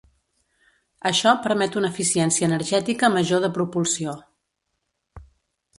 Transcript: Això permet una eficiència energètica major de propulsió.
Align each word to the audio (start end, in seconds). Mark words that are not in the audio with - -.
Això 1.09 1.33
permet 1.43 1.77
una 1.81 1.91
eficiència 1.95 2.49
energètica 2.49 3.11
major 3.19 3.45
de 3.47 3.53
propulsió. 3.61 4.17